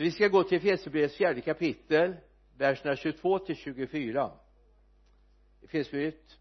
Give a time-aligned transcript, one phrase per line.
[0.00, 2.16] så vi ska gå till Efesierbrevets fjärde kapitel
[2.56, 4.32] verserna 22 till 24
[5.62, 6.38] Efesierbrevet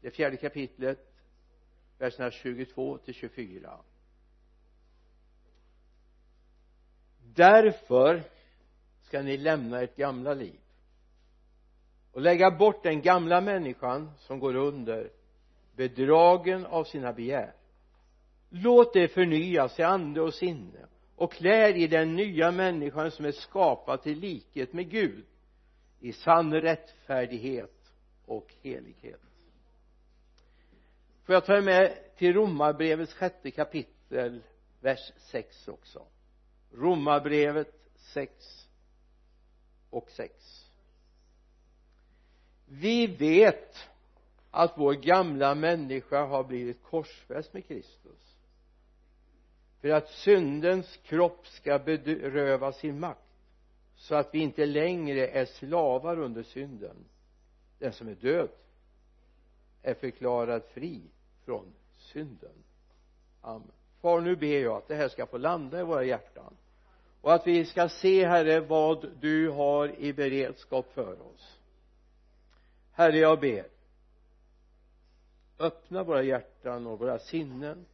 [0.00, 1.14] det fjärde kapitlet
[1.98, 3.80] verserna 22 till 24
[7.34, 8.22] därför
[9.02, 10.60] ska ni lämna ert gamla liv
[12.12, 15.10] och lägga bort den gamla människan som går under
[15.76, 17.54] bedragen av sina begär.
[18.48, 20.86] Låt det förnyas i ande och sinne
[21.16, 25.24] och klär i den nya människan som är skapad till likhet med Gud
[26.00, 27.92] i sann rättfärdighet
[28.26, 29.20] och helighet.
[31.24, 34.42] Får jag ta er med till romarbrevets sjätte kapitel
[34.80, 36.06] vers 6 också?
[36.72, 38.68] Romarbrevet 6
[39.90, 40.64] och 6
[42.66, 43.88] vi vet
[44.50, 48.33] att vår gamla människa har blivit korsfäst med Kristus
[49.84, 53.20] för att syndens kropp ska beröva sin makt
[53.96, 56.96] så att vi inte längre är slavar under synden.
[57.78, 58.48] Den som är död
[59.82, 61.00] är förklarad fri
[61.44, 62.52] från synden.
[63.40, 63.70] Amen.
[64.00, 66.56] Far nu ber jag att det här ska få landa i våra hjärtan
[67.20, 71.58] och att vi ska se herre vad du har i beredskap för oss.
[72.92, 73.66] Herre jag ber.
[75.58, 77.86] Öppna våra hjärtan och våra sinnen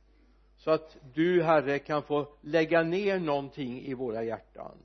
[0.61, 4.79] så att du herre kan få lägga ner någonting i våra hjärtan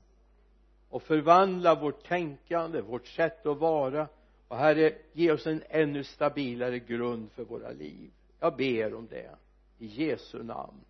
[0.88, 4.08] och förvandla vårt tänkande, vårt sätt att vara.
[4.48, 8.10] Och herre ge oss en ännu stabilare grund för våra liv.
[8.40, 9.36] Jag ber om det.
[9.78, 10.84] I Jesu namn.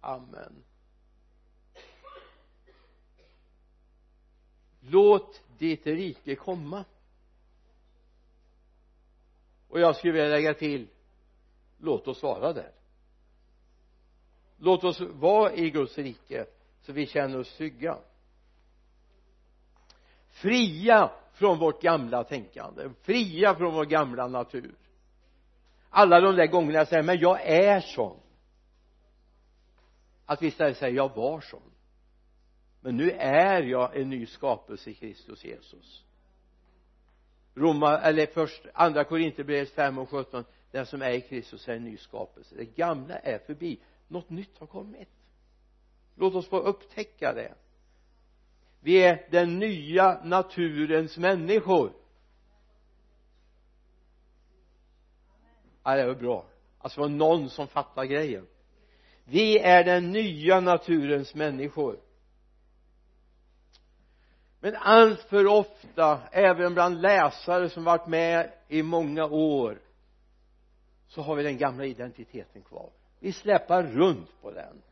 [0.00, 0.64] Amen.
[4.80, 6.84] Låt ditt rike komma.
[9.68, 10.88] Och jag skulle vilja lägga till
[11.78, 12.83] låt oss vara där
[14.64, 16.46] låt oss vara i Guds rike
[16.82, 17.98] så vi känner oss trygga.
[20.30, 24.74] Fria från vårt gamla tänkande fria från vår gamla natur.
[25.90, 28.20] Alla de där gångerna jag säger men jag är sån.
[30.26, 31.70] Att vi istället säger jag var sån.
[32.80, 36.04] Men nu är jag en ny skapelse i Kristus Jesus.
[37.54, 41.84] Roma, eller först andra Korinthierbrevet 5 och 17 den som är i Kristus är en
[41.84, 42.54] ny skapelse.
[42.56, 43.78] Det gamla är förbi
[44.08, 45.08] något nytt har kommit.
[46.14, 47.54] Låt oss få upptäcka det.
[48.80, 51.92] Vi är den nya naturens människor.
[55.82, 56.46] Ja det var bra.
[56.78, 58.46] Alltså det var någon som fattade grejen.
[59.24, 62.00] Vi är den nya naturens människor.
[64.60, 69.80] Men allt för ofta även bland läsare som varit med i många år
[71.08, 72.90] så har vi den gamla identiteten kvar
[73.24, 74.82] vi släpar runt på den.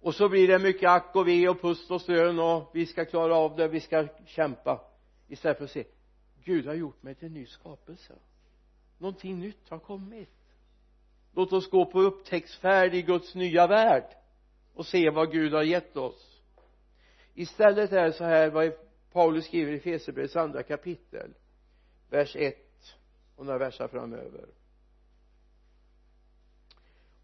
[0.00, 3.04] Och så blir det mycket ack och ve och pust och stön och vi ska
[3.04, 4.80] klara av det, vi ska kämpa.
[5.28, 5.84] Istället för att se
[6.44, 8.14] Gud har gjort mig till en ny skapelse.
[8.98, 10.28] Någonting nytt har kommit.
[11.34, 14.16] Låt oss gå på upptäcktsfärd i Guds nya värld
[14.74, 16.42] och se vad Gud har gett oss.
[17.34, 18.72] Istället är det så här vad
[19.12, 21.34] Paulus skriver i Fesebrevets andra kapitel
[22.10, 22.56] vers 1
[23.36, 24.57] och några verser framöver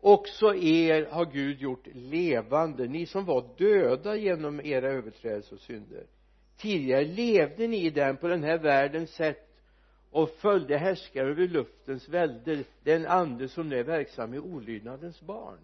[0.05, 2.87] också er har Gud gjort levande.
[2.87, 6.07] Ni som var döda genom era överträdelser och synder.
[6.57, 9.49] Tidigare levde ni i den på den här världens sätt
[10.11, 15.59] och följde härskare över luftens välde den ande som nu är verksam i olydnadens barn.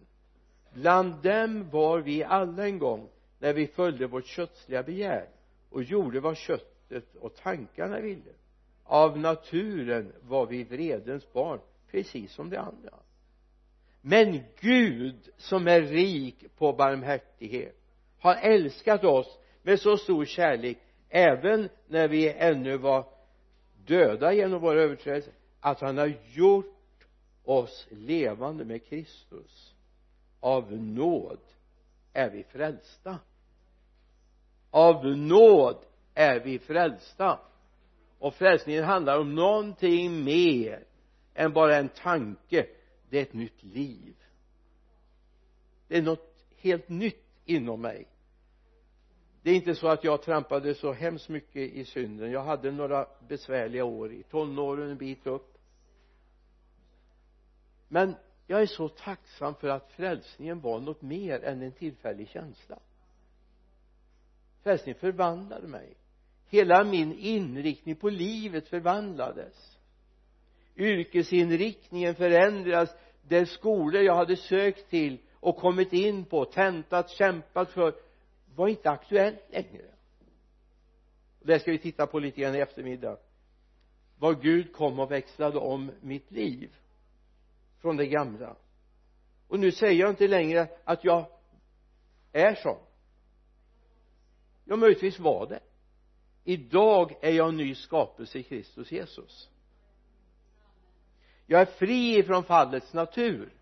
[0.73, 3.09] Bland dem var vi alla en gång
[3.39, 5.29] när vi följde vårt kötsliga begär
[5.71, 8.33] och gjorde vad köttet och tankarna ville.
[8.85, 12.95] Av naturen var vi vredens barn precis som de andra
[14.01, 17.77] men Gud som är rik på barmhärtighet
[18.19, 20.79] har älskat oss med så stor kärlek
[21.09, 23.07] även när vi ännu var
[23.87, 27.07] döda genom våra överträdelser att han har gjort
[27.45, 29.75] oss levande med Kristus.
[30.41, 31.41] Av nåd
[32.13, 33.19] är vi frälsta.
[34.71, 35.77] Av nåd
[36.15, 37.41] är vi frälsta.
[38.19, 40.85] Och frälsningen handlar om någonting mer
[41.35, 42.67] än bara en tanke
[43.11, 44.17] det är ett nytt liv.
[45.89, 48.07] Det är något helt nytt inom mig.
[49.43, 52.31] Det är inte så att jag trampade så hemskt mycket i synden.
[52.31, 55.59] Jag hade några besvärliga år i tonåren en bit upp.
[57.89, 58.15] Men
[58.47, 62.79] jag är så tacksam för att frälsningen var något mer än en tillfällig känsla.
[64.63, 65.97] Frälsningen förvandlade mig.
[66.47, 69.80] Hela min inriktning på livet förvandlades
[70.81, 72.95] yrkesinriktningen förändras.
[73.23, 77.95] De skolor jag hade sökt till och kommit in på tentat, kämpat för
[78.55, 79.85] var inte aktuellt längre.
[81.43, 83.17] Det ska vi titta på lite grann i eftermiddag.
[84.19, 86.71] Vad Gud kom och växlade om mitt liv
[87.81, 88.57] från det gamla.
[89.49, 91.27] Och nu säger jag inte längre att jag
[92.33, 92.79] är sån.
[94.65, 95.61] Jag möjligtvis var det.
[96.45, 99.51] Idag är jag en ny skapelse i Kristus Jesus
[101.51, 103.53] jag är fri från fallets natur.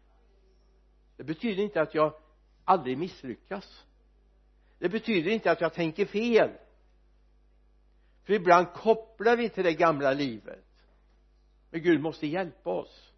[1.16, 2.12] Det betyder inte att jag
[2.64, 3.84] aldrig misslyckas.
[4.78, 6.50] Det betyder inte att jag tänker fel.
[8.24, 10.64] För ibland kopplar vi till det gamla livet.
[11.70, 13.12] Men Gud måste hjälpa oss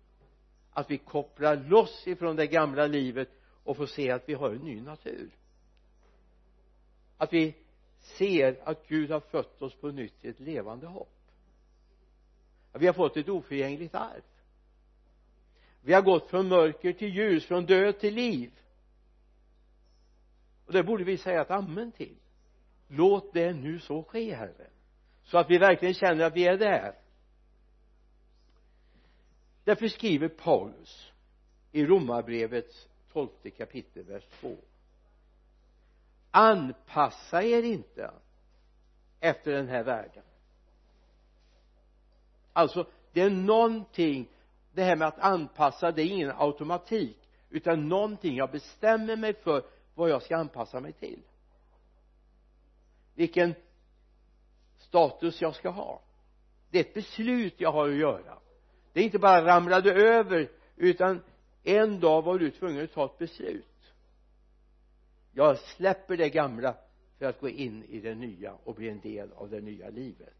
[0.72, 3.28] att vi kopplar loss ifrån det gamla livet
[3.64, 5.30] och får se att vi har en ny natur.
[7.16, 7.54] Att vi
[7.98, 11.16] ser att Gud har fött oss på nytt i ett levande hopp.
[12.72, 14.22] Att vi har fått ett oförgängligt arv
[15.82, 18.52] vi har gått från mörker till ljus, från död till liv.
[20.66, 22.16] Och det borde vi säga ett amen till.
[22.88, 24.70] Låt det nu så ske herre
[25.22, 26.94] så att vi verkligen känner att vi är där.
[29.64, 31.12] Därför skriver Paulus
[31.72, 34.56] i romarbrevets tolfte kapitel vers 2
[36.30, 38.10] anpassa er inte
[39.20, 40.22] efter den här världen.
[42.52, 44.28] Alltså det är någonting
[44.72, 47.18] det här med att anpassa det är ingen automatik
[47.50, 49.64] utan någonting jag bestämmer mig för
[49.94, 51.22] vad jag ska anpassa mig till.
[53.14, 53.54] Vilken
[54.76, 56.02] status jag ska ha.
[56.70, 58.38] Det är ett beslut jag har att göra.
[58.92, 61.20] Det är inte bara ramlade över utan
[61.62, 63.66] en dag var du tvungen att ta ett beslut.
[65.32, 66.76] Jag släpper det gamla
[67.18, 70.34] för att gå in i det nya och bli en del av det nya livet.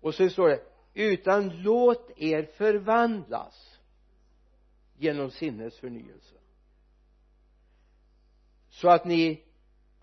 [0.00, 0.60] Och sen står det
[0.94, 3.78] utan låt er förvandlas
[4.96, 6.34] genom sinnets förnyelse.
[8.68, 9.42] Så att ni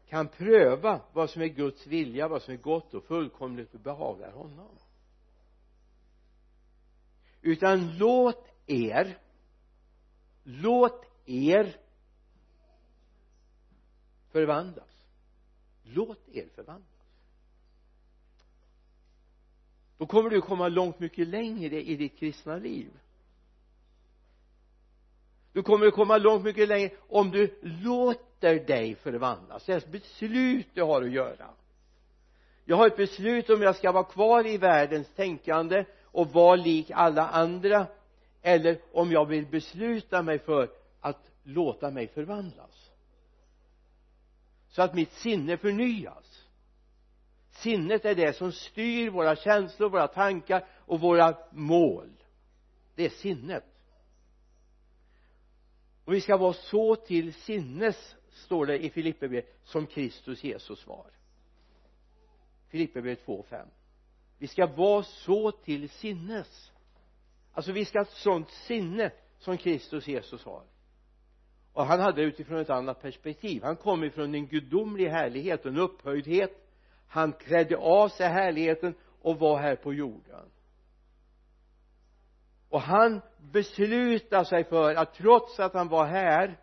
[0.07, 4.31] kan pröva vad som är Guds vilja, vad som är gott och fullkomligt och behagar
[4.31, 4.77] honom.
[7.41, 9.17] Utan låt er
[10.45, 11.75] låt er
[14.31, 15.03] förvandlas.
[15.83, 16.94] Låt er förvandlas
[19.97, 22.89] då kommer du komma långt mycket längre i ditt kristna liv.
[25.53, 29.65] Du kommer att komma långt mycket längre om du låter dig förvandlas.
[29.65, 31.49] Det är ett beslut du har att göra.
[32.65, 36.91] Jag har ett beslut om jag ska vara kvar i världens tänkande och vara lik
[36.91, 37.87] alla andra
[38.41, 40.69] eller om jag vill besluta mig för
[41.01, 42.91] att låta mig förvandlas.
[44.69, 46.44] Så att mitt sinne förnyas
[47.55, 52.09] sinnet är det som styr våra känslor, våra tankar och våra mål.
[52.95, 53.63] Det är sinnet.
[56.05, 61.11] Och vi ska vara så till sinnes står det i Filipperbrevet som Kristus Jesus var.
[62.69, 63.67] Filipperbrevet 2.5
[64.37, 66.71] vi ska vara så till sinnes.
[67.51, 70.63] Alltså vi ska ha ett sånt sinne som Kristus Jesus har.
[71.73, 73.63] Och han hade det utifrån ett annat perspektiv.
[73.63, 76.64] Han kom ifrån en gudomlig härlighet och en upphöjdhet
[77.07, 80.49] han klädde av sig härligheten och var här på jorden.
[82.69, 86.57] Och han beslutade sig för att trots att han var här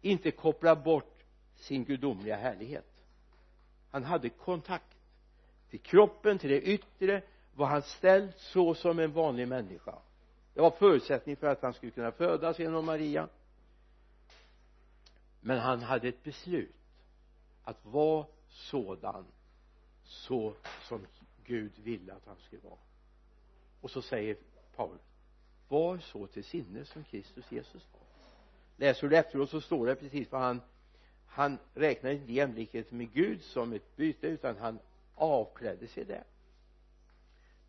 [0.00, 1.24] inte koppla bort
[1.54, 2.86] sin gudomliga härlighet.
[3.90, 4.96] Han hade kontakt
[5.70, 7.22] till kroppen, till det yttre
[7.54, 9.94] var han ställd så som en vanlig människa.
[10.54, 13.28] Det var förutsättning för att han skulle kunna födas genom Maria.
[15.40, 16.74] Men han hade ett beslut
[17.64, 19.24] att vara sådan
[20.06, 21.06] så som
[21.44, 22.78] Gud ville att han skulle vara.
[23.80, 24.36] Och så säger
[24.76, 25.00] Paulus
[25.68, 28.02] var så till sinne som Kristus Jesus var.
[28.76, 30.60] Läser du efteråt så står det precis vad han
[31.26, 34.78] han räknade inte jämlikhet med Gud som ett byte utan han
[35.14, 36.24] avklädde sig det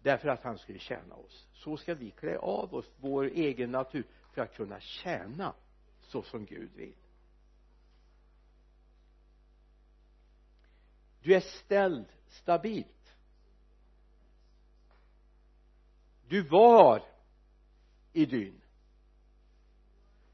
[0.01, 1.47] därför att han skulle tjäna oss.
[1.53, 4.03] Så ska vi klä av oss vår egen natur
[4.33, 5.53] för att kunna tjäna
[6.01, 6.95] så som Gud vill.
[11.21, 13.15] Du är ställd stabilt.
[16.27, 17.03] Du var
[18.13, 18.61] i dyn.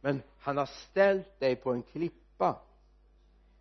[0.02, 2.62] Men han har ställt dig på en klippa.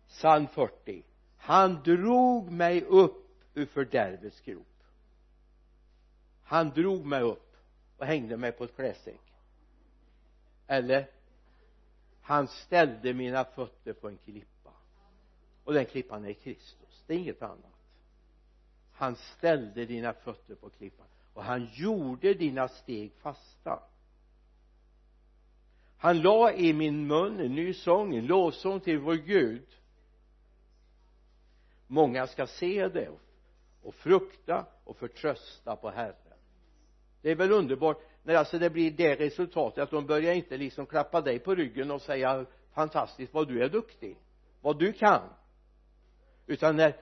[0.07, 1.03] Psalm 40
[1.37, 4.83] han drog mig upp ur fördärvets grop.
[6.43, 7.55] Han drog mig upp
[7.97, 9.33] och hängde mig på ett klädsäck
[10.67, 11.09] eller
[12.21, 14.71] han ställde mina fötter på en klippa.
[15.63, 17.03] Och den klippan är Kristus.
[17.07, 17.72] Det är inget annat
[18.93, 23.83] han ställde dina fötter på klippan och han gjorde dina steg fasta.
[25.97, 29.67] Han la i min mun en ny sång, en lovsång till vår Gud.
[31.87, 33.09] Många ska se det
[33.81, 36.15] och frukta och förtrösta på Herren.
[37.21, 40.85] Det är väl underbart när alltså det blir det resultatet att de börjar inte liksom
[40.85, 44.17] klappa dig på ryggen och säga fantastiskt vad du är duktig
[44.63, 45.21] vad du kan.
[46.47, 46.95] Utan när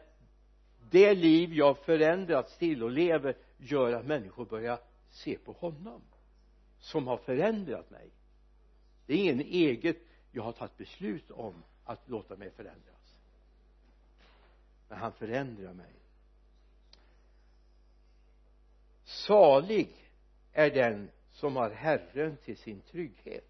[0.92, 4.80] det liv jag förändrats till och lever gör att människor börjar
[5.10, 6.02] se på honom
[6.80, 8.10] som har förändrat mig.
[9.06, 9.98] Det är ingen eget
[10.32, 13.16] jag har tagit beslut om att låta mig förändras.
[14.90, 15.94] Men han förändrar mig.
[19.04, 19.90] Salig
[20.54, 23.48] är den som har Herren till sin trygghet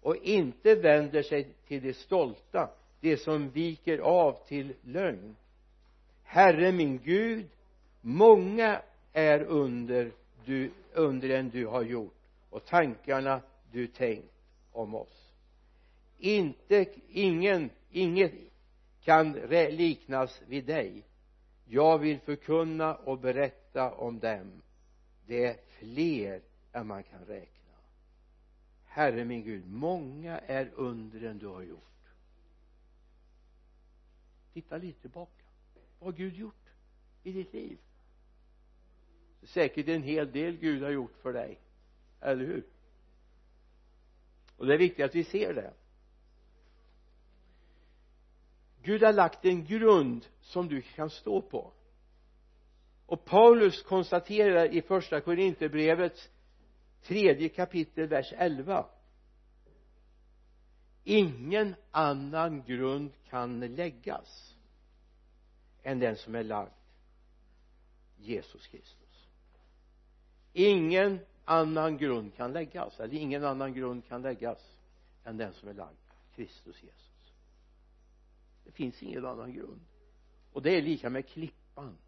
[0.00, 5.36] och inte vänder sig till de stolta de som viker av till lögn.
[6.32, 7.48] Herre min Gud
[8.00, 10.12] många är under
[10.44, 12.14] du, undren du har gjort
[12.50, 13.40] och tankarna
[13.72, 14.34] du tänkt
[14.72, 15.32] om oss.
[16.18, 18.32] Inte, ingen, inget
[19.04, 21.04] kan liknas vid dig.
[21.64, 24.62] Jag vill förkunna och berätta om dem.
[25.26, 26.40] Det är fler
[26.72, 27.76] än man kan räkna.
[28.86, 31.78] Herre min Gud många är undren du har gjort.
[34.52, 35.41] Titta lite tillbaka
[36.02, 36.70] vad har Gud gjort
[37.22, 37.78] i ditt liv?
[39.42, 41.60] Säkert en hel del Gud har gjort för dig.
[42.20, 42.66] Eller hur?
[44.56, 45.74] Och det är viktigt att vi ser det.
[48.82, 51.72] Gud har lagt en grund som du kan stå på.
[53.06, 56.30] Och Paulus konstaterar i första Korinthierbrevets
[57.02, 58.86] tredje kapitel vers 11
[61.04, 64.51] ingen annan grund kan läggas
[65.82, 66.70] än den som är lagd.
[68.16, 69.28] Jesus Kristus.
[70.52, 74.76] Ingen annan grund kan läggas eller ingen annan grund kan läggas
[75.24, 75.96] än den som är lagd
[76.34, 77.32] Kristus Jesus.
[78.64, 79.80] Det finns ingen annan grund.
[80.52, 81.98] Och det är lika med klippan.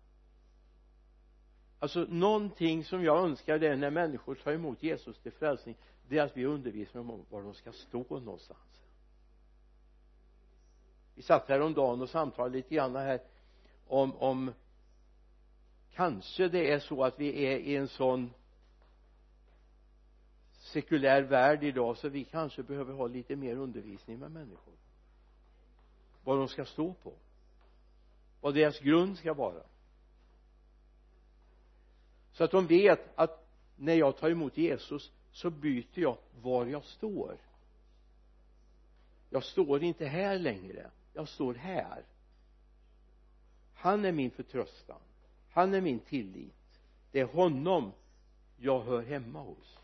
[1.79, 5.77] Alltså någonting som jag önskar det är när människor tar emot Jesus till frälsning
[6.09, 8.59] det är att vi undervisar dem om var de ska stå någonstans.
[11.15, 13.21] Vi satt häromdagen och samtalade lite grann här
[13.89, 14.53] om, om
[15.95, 18.31] kanske det är så att vi är i en sån
[20.53, 24.75] sekulär värld idag så vi kanske behöver ha lite mer undervisning med människor.
[26.25, 27.13] Vad de ska stå på.
[28.41, 29.63] Vad deras grund ska vara.
[32.33, 36.85] Så att de vet att när jag tar emot Jesus så byter jag var jag
[36.85, 37.37] står.
[39.31, 40.91] Jag står inte här längre.
[41.13, 42.03] Jag står här
[43.85, 45.01] han är min förtröstan.
[45.51, 46.81] Han är min tillit.
[47.11, 47.93] Det är honom
[48.57, 49.79] jag hör hemma hos.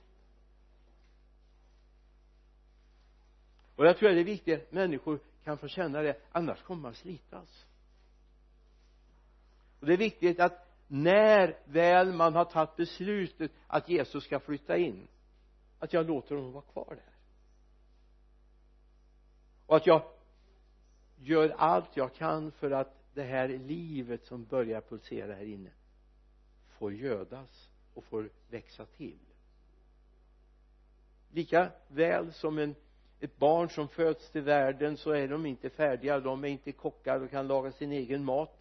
[3.76, 6.82] Och jag tror att det är viktigt att människor kan få känna det annars kommer
[6.82, 7.66] man slitas.
[9.80, 14.76] Och det är viktigt att när väl man har tagit beslutet att Jesus ska flytta
[14.76, 15.08] in
[15.78, 17.14] att jag låter honom vara kvar där.
[19.66, 20.02] Och att jag
[21.16, 25.70] gör allt jag kan för att det här livet som börjar pulsera här inne
[26.68, 29.18] får gödas och får växa till.
[31.32, 32.74] Lika väl som en
[33.20, 36.20] ett barn som föds till världen så är de inte färdiga.
[36.20, 37.20] De är inte kockar.
[37.20, 38.56] Och kan laga sin egen mat.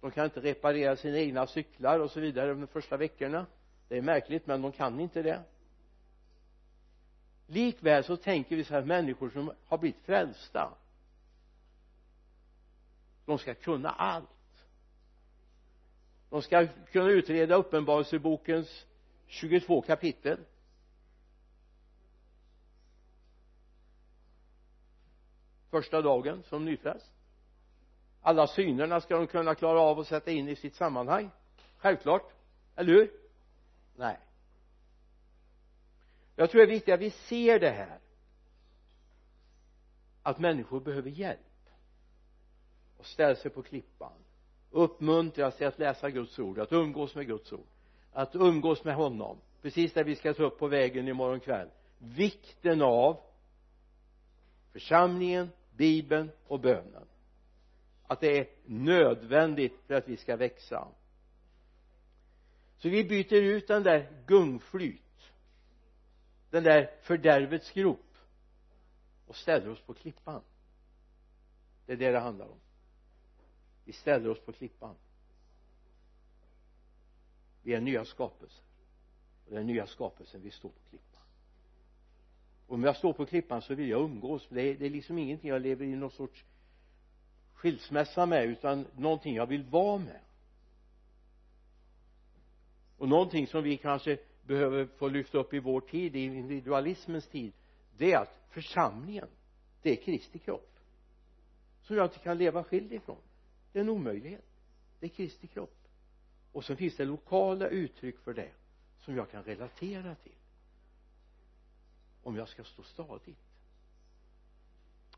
[0.00, 3.46] De kan inte reparera sina egna cyklar och så vidare de första veckorna.
[3.88, 5.42] Det är märkligt men de kan inte det.
[7.46, 10.74] Likväl så tänker vi så här människor som har blivit frälsta
[13.26, 14.28] de ska kunna allt.
[16.30, 18.86] De ska kunna utreda uppenbarelsebokens
[19.26, 20.38] 22 kapitel.
[25.70, 27.12] Första dagen som nyfrälst.
[28.22, 31.30] Alla synerna ska de kunna klara av att sätta in i sitt sammanhang.
[31.76, 32.32] Självklart.
[32.76, 33.10] Eller hur?
[33.96, 34.18] Nej.
[36.36, 37.98] Jag tror det är viktigt att vi ser det här.
[40.22, 41.51] Att människor behöver hjälp
[43.02, 44.12] och ställ sig på klippan
[44.70, 47.66] uppmuntras till att läsa Guds ord att umgås med Guds ord
[48.12, 51.68] att umgås med honom precis det vi ska ta upp på vägen imorgon kväll.
[51.98, 53.20] Vikten av
[54.72, 57.06] församlingen, bibeln och bönen.
[58.06, 60.88] Att det är nödvändigt för att vi ska växa.
[62.76, 65.02] Så vi byter ut den där gungflyt
[66.50, 68.16] den där fördärvets grop
[69.26, 70.42] och ställer oss på klippan.
[71.86, 72.58] Det är det det handlar om
[73.84, 74.94] vi ställer oss på klippan.
[77.62, 78.64] Vi är nya skapelser.
[79.46, 81.22] Och den nya skapelsen vi står på klippan.
[82.66, 84.48] Och om jag står på klippan så vill jag umgås.
[84.48, 86.44] Det är, det är liksom ingenting jag lever i någon sorts
[87.54, 90.20] skilsmässa med utan någonting jag vill vara med.
[92.98, 97.52] Och någonting som vi kanske behöver få lyfta upp i vår tid i individualismens tid
[97.96, 99.28] det är att församlingen
[99.82, 100.78] det är Kristi kropp
[101.82, 103.16] som jag inte kan leva skild ifrån
[103.72, 104.44] det är en omöjlighet.
[105.00, 105.88] Det är Kristi kropp.
[106.52, 108.52] Och så finns det lokala uttryck för det
[108.98, 110.32] som jag kan relatera till.
[112.22, 113.38] Om jag ska stå stadigt.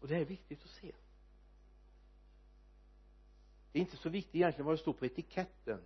[0.00, 0.92] Och det är viktigt att se.
[3.73, 5.80] Det är inte så viktigt egentligen vad det står på etiketten.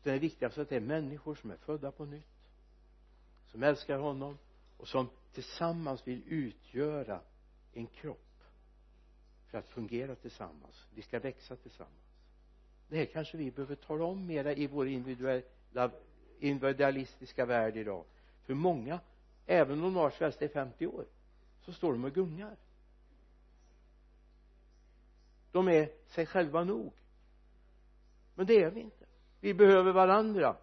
[0.00, 2.36] Utan det viktigaste är att det är människor som är födda på nytt
[3.56, 4.38] som älskar honom
[4.76, 7.20] och som tillsammans vill utgöra
[7.72, 8.25] en kropp
[9.46, 10.86] för att fungera tillsammans.
[10.94, 11.94] Vi ska växa tillsammans.
[12.88, 15.90] Det här kanske vi behöver tala om mera i vår individuella
[16.38, 18.04] individualistiska värld idag.
[18.42, 19.00] För många
[19.46, 21.04] även om de har svälst i 50 år
[21.60, 22.56] så står de och gungar.
[25.52, 26.92] De är sig själva nog.
[28.34, 29.06] Men det är vi inte.
[29.40, 30.56] Vi behöver varandra.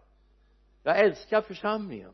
[0.84, 2.14] Jag älskar församlingen.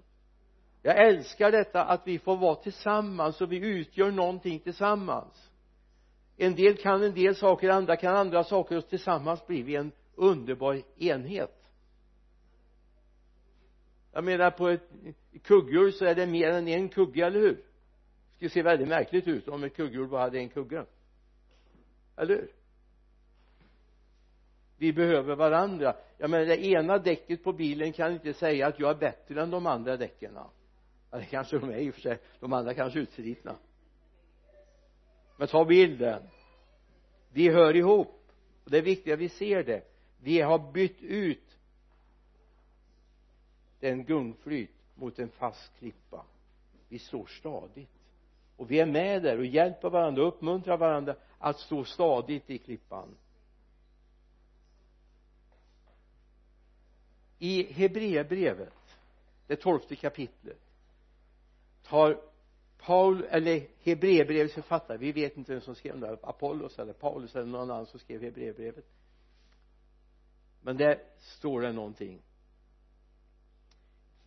[0.82, 5.49] Jag älskar detta att vi får vara tillsammans och vi utgör någonting tillsammans
[6.42, 9.92] en del kan en del saker andra kan andra saker och tillsammans blir vi en
[10.16, 11.56] underbar enhet.
[14.12, 14.90] Jag menar på ett
[15.44, 17.56] kugghjul så är det mer än en kugge, eller hur?
[17.56, 20.86] Det skulle se väldigt märkligt ut om ett kugghjul bara hade en kugge.
[22.16, 22.52] Eller hur?
[24.78, 25.96] Vi behöver varandra.
[26.18, 29.52] Jag menar det ena däcket på bilen kan inte säga att jag är bättre än
[29.52, 30.52] de andra däcken ja
[31.18, 32.20] det kanske de är i och för sig.
[32.40, 33.56] De andra kanske är utslitna
[35.40, 36.24] men ta bilden.
[37.30, 38.32] Vi hör ihop.
[38.64, 39.84] Och det är viktigt att vi ser det.
[40.22, 41.58] Vi har bytt ut
[43.80, 46.26] den gungflyt mot en fast klippa.
[46.90, 47.90] Vi står stadigt.
[48.58, 52.58] Och vi är med där och hjälper varandra och uppmuntrar varandra att stå stadigt i
[52.58, 53.18] klippan.
[57.38, 58.98] I Hebreerbrevet
[59.48, 60.62] det tolfte kapitlet
[61.84, 62.29] tar
[62.86, 67.46] Paul eller Hebreerbrevets författare vi vet inte vem som skrev det Apollos eller Paulus eller
[67.46, 68.86] någon annan som skrev Hebreerbrevet.
[70.62, 72.22] Men där står det någonting.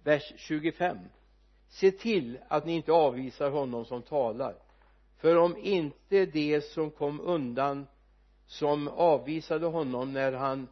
[0.03, 0.99] Vers 25
[1.73, 4.55] se till att ni inte avvisar honom som talar.
[5.17, 7.87] För om inte det som kom undan
[8.47, 10.69] som avvisade honom när han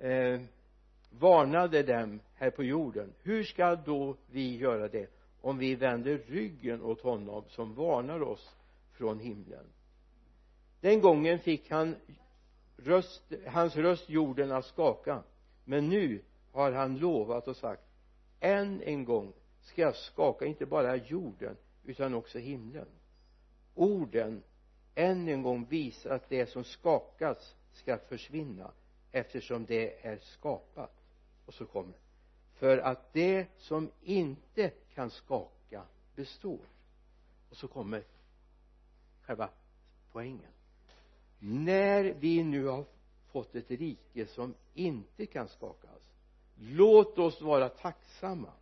[0.00, 0.40] eh,
[1.10, 5.15] varnade dem här på jorden hur ska då vi göra det?
[5.46, 8.54] Om vi vänder ryggen åt honom som varnar oss
[8.92, 9.64] från himlen.
[10.80, 11.96] Den gången fick han
[12.76, 15.22] röst, hans röst jorden att skaka
[15.64, 16.20] men nu
[16.52, 17.82] har han lovat och sagt
[18.40, 19.32] än en gång
[19.62, 22.88] ska jag skaka inte bara jorden utan också himlen.
[23.74, 24.42] Orden
[24.94, 28.70] än en gång visar att det som skakas ska försvinna
[29.12, 30.92] eftersom det är skapat.
[31.46, 32.05] Och så kommer
[32.58, 35.82] för att det som inte kan skaka
[36.14, 36.66] består.
[37.50, 38.04] Och så kommer
[39.22, 39.48] själva
[40.12, 40.52] poängen.
[41.38, 42.84] När vi nu har
[43.26, 45.96] fått ett rike som inte kan skakas
[46.58, 48.52] låt oss vara tacksamma.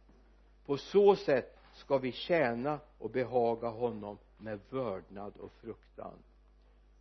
[0.66, 6.18] På så sätt ska vi tjäna och behaga honom med vördnad och fruktan.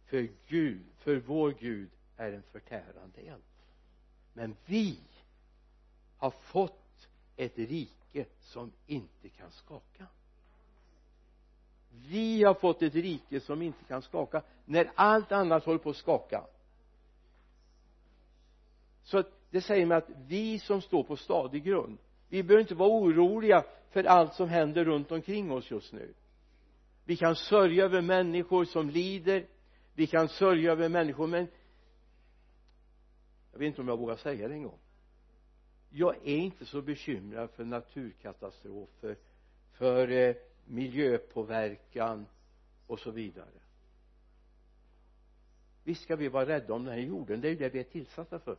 [0.05, 3.43] För Gud, för vår Gud är en förtärande eld.
[4.33, 4.99] Men vi
[6.17, 6.82] har fått
[7.37, 10.07] ett rike som inte kan skaka.
[12.09, 14.43] Vi har fått ett rike som inte kan skaka.
[14.65, 16.45] När allt annat håller på att skaka.
[19.03, 21.97] Så det säger mig att vi som står på stadig grund
[22.33, 26.13] vi behöver inte vara oroliga för allt som händer runt omkring oss just nu.
[27.05, 29.47] Vi kan sörja över människor som lider.
[29.93, 31.47] Vi kan sörja över människor men
[33.51, 34.79] jag vet inte om jag vågar säga det en gång
[35.95, 39.17] jag är inte så bekymrad för naturkatastrofer
[39.71, 42.25] för eh, miljöpåverkan
[42.87, 43.47] och så vidare.
[45.83, 47.83] Visst ska vi vara rädda om den här jorden det är ju det vi är
[47.83, 48.57] tillsatta för.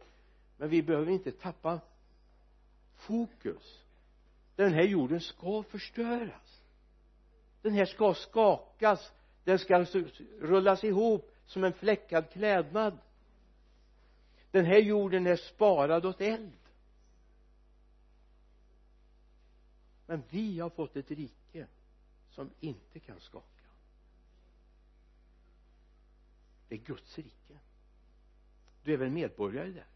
[0.57, 1.81] Men vi behöver inte tappa
[2.97, 3.85] fokus.
[4.57, 6.63] Den här jorden ska förstöras.
[7.63, 9.13] Den här ska skakas.
[9.45, 9.87] Den ska
[10.41, 12.99] rullas ihop som en fläckad klädnad.
[14.51, 16.64] Den här jorden är sparad åt eld.
[20.07, 21.67] Men vi har fått ett rike
[22.31, 23.49] som inte kan skaka.
[26.69, 27.59] Det är Guds rike.
[28.83, 29.87] Du är väl medborgare där?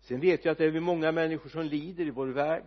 [0.00, 2.64] Sen vet jag att det är många människor som lider i vår värld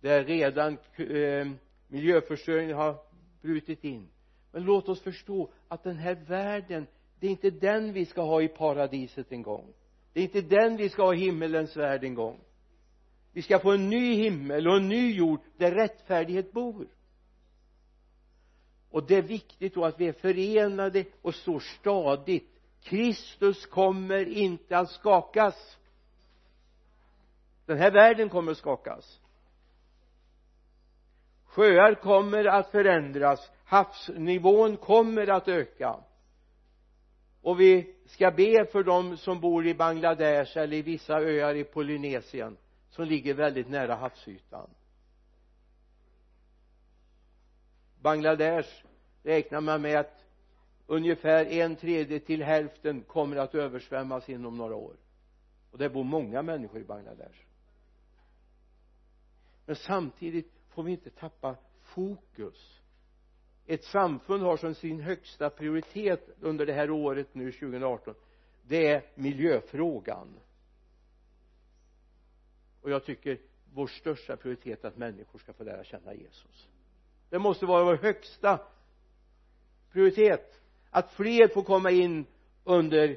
[0.00, 1.52] där redan eh,
[1.88, 3.02] miljöförstöringen har
[3.40, 4.08] brutit in.
[4.52, 6.86] Men låt oss förstå att den här världen
[7.20, 9.72] det är inte den vi ska ha i paradiset en gång.
[10.12, 12.40] Det är inte den vi ska ha i himmelens värld en gång
[13.34, 16.86] vi ska få en ny himmel och en ny jord där rättfärdighet bor.
[18.90, 22.50] Och det är viktigt då att vi är förenade och står stadigt.
[22.82, 25.78] Kristus kommer inte att skakas.
[27.66, 29.20] Den här världen kommer att skakas.
[31.44, 33.50] Sjöar kommer att förändras.
[33.64, 35.96] Havsnivån kommer att öka.
[37.42, 41.64] Och vi ska be för dem som bor i Bangladesh eller i vissa öar i
[41.64, 42.56] Polynesien
[42.94, 44.70] som ligger väldigt nära havsytan.
[48.00, 48.68] Bangladesh
[49.22, 50.24] räknar man med att
[50.86, 54.96] ungefär en tredje till hälften kommer att översvämmas inom några år.
[55.70, 57.38] Och det bor många människor i Bangladesh.
[59.66, 62.80] Men samtidigt får vi inte tappa fokus.
[63.66, 68.14] Ett samfund har som sin högsta prioritet under det här året nu 2018
[68.62, 70.28] det är miljöfrågan
[72.84, 73.38] och jag tycker
[73.72, 76.68] vår största prioritet är att människor ska få lära känna Jesus.
[77.30, 78.60] Det måste vara vår högsta
[79.90, 82.26] prioritet att fler får komma in
[82.64, 83.16] under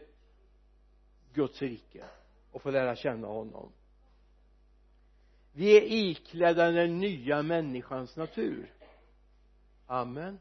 [1.34, 2.06] Guds rike
[2.52, 3.72] och få lära känna honom.
[5.52, 8.74] Vi är iklädda den nya människans natur.
[9.88, 10.40] Amen.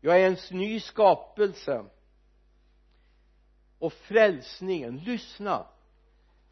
[0.00, 1.84] Jag är en ny skapelse.
[3.78, 5.66] Och frälsningen, lyssna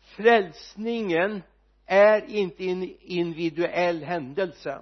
[0.07, 1.43] frälsningen
[1.87, 4.81] är inte en individuell händelse.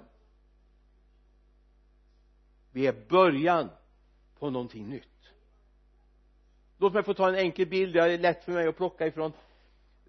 [2.71, 3.69] Vi är början
[4.39, 5.03] på någonting nytt.
[6.77, 7.93] Låt mig få ta en enkel bild.
[7.93, 9.33] Det är lätt för mig att plocka ifrån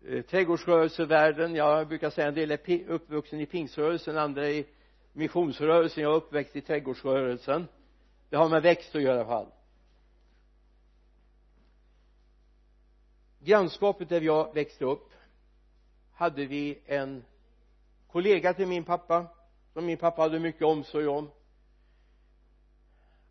[0.09, 1.55] eh, trädgårdsrörelsevärlden.
[1.55, 4.67] Jag brukar säga en del är uppvuxen i pingströrelsen andra i
[5.13, 6.03] missionsrörelsen.
[6.03, 7.69] Jag är uppväxt i trädgårdsrörelsen.
[8.31, 9.47] Det har med växt att göra i alla fall.
[13.47, 15.11] Grannskapet där jag växte upp
[16.13, 17.25] hade vi en
[18.07, 19.27] kollega till min pappa
[19.73, 21.31] som min pappa hade mycket omsorg om.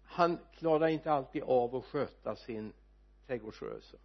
[0.04, 2.74] Han klarade inte alltid av att sköta sin
[3.28, 3.98] trädgårdsrörelse.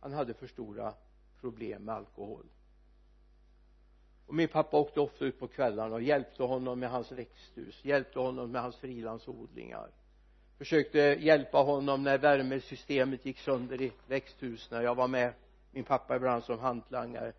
[0.00, 0.94] Han hade för stora
[1.40, 2.46] problem med alkohol.
[4.26, 8.18] Och min pappa åkte ofta ut på kvällarna och hjälpte honom med hans växthus hjälpte
[8.18, 9.90] honom med hans frilandsodlingar
[10.60, 14.82] försökte hjälpa honom när värmesystemet gick sönder i växthusen.
[14.82, 15.32] Jag var med
[15.70, 17.32] min pappa ibland som hantlangare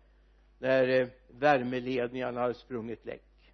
[0.58, 3.52] när eh, värmeledningarna hade sprungit läck.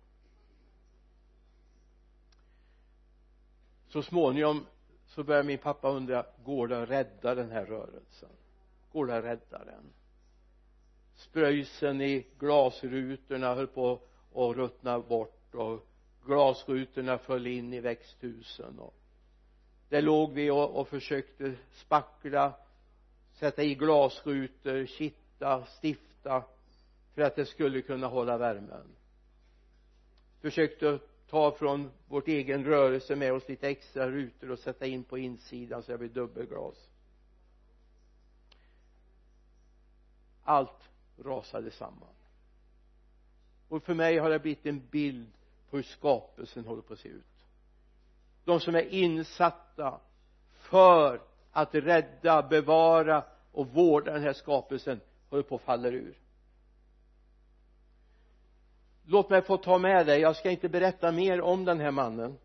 [3.88, 4.66] Så småningom
[5.07, 8.31] så började min pappa undra går det att rädda den här rörelsen?
[8.92, 9.92] Går det att rädda den?
[11.14, 14.00] Spröjsen i glasrutorna höll på
[14.35, 15.87] att ruttna bort och
[16.26, 18.94] glasrutorna föll in i växthusen och
[19.88, 22.55] där låg vi och, och försökte spackla
[23.38, 26.44] sätta i glasrutor, kitta, stifta
[27.14, 28.87] för att det skulle kunna hålla värmen.
[30.40, 30.98] Försökte
[31.31, 35.83] ta från vårt egen rörelse med oss lite extra rutor och sätta in på insidan
[35.83, 36.90] så det blev dubbelglas.
[40.42, 42.14] Allt rasade samman.
[43.68, 45.33] Och för mig har det blivit en bild
[45.70, 47.38] på hur skapelsen håller på att se ut
[48.48, 50.00] de som är insatta
[50.52, 56.18] för att rädda, bevara och vårda den här skapelsen håller på att falla ur.
[59.04, 62.38] Låt mig få ta med dig jag ska inte berätta mer om den här mannen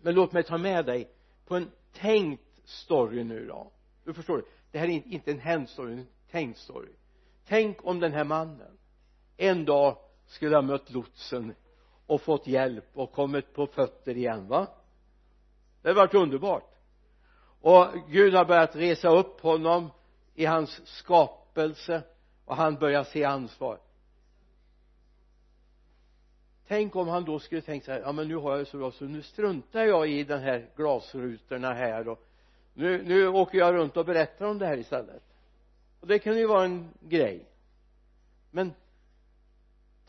[0.00, 1.10] men låt mig ta med dig
[1.46, 3.70] på en tänkt story nu då.
[4.04, 6.92] Du förstår det här är inte en händ story, en tänkt story.
[7.46, 8.78] Tänk om den här mannen
[9.36, 9.96] en dag
[10.26, 11.54] skulle ha mött lotsen
[12.06, 14.66] och fått hjälp och kommit på fötter igen va?
[15.82, 16.74] Det har varit underbart.
[17.60, 19.90] Och Gud har börjat resa upp honom
[20.34, 22.02] i hans skapelse
[22.44, 23.78] och han börjar se ansvar.
[26.68, 28.78] Tänk om han då skulle tänkt så här ja men nu har jag det så
[28.78, 32.26] bra så nu struntar jag i den här glasrutorna här och
[32.74, 35.22] nu, nu åker jag runt och berättar om det här istället.
[36.00, 37.46] Och det kan ju vara en grej.
[38.50, 38.72] Men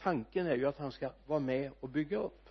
[0.01, 2.49] tanken är ju att han ska vara med och bygga upp.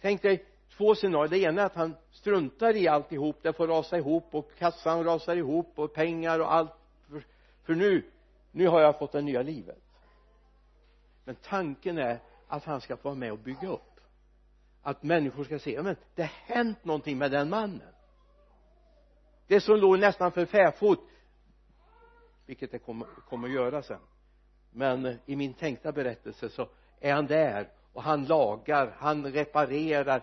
[0.00, 0.44] Tänk dig
[0.76, 1.28] två scenarier.
[1.28, 3.36] Det ena är att han struntar i alltihop.
[3.42, 6.72] Det får rasa ihop och kassan rasar ihop och pengar och allt.
[7.10, 7.24] För,
[7.62, 8.04] för nu
[8.56, 9.82] nu har jag fått det nya livet.
[11.24, 14.00] Men tanken är att han ska få vara med och bygga upp.
[14.82, 17.92] Att människor ska se ja men det har hänt någonting med den mannen.
[19.46, 21.00] Det som låg nästan för fäfot
[22.46, 24.00] vilket det kommer, kommer att göra sen.
[24.70, 26.68] Men i min tänkta berättelse så
[27.00, 30.22] är han där och han lagar, han reparerar